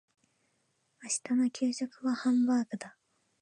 [1.03, 2.97] 明日の給食はハンバーグだ。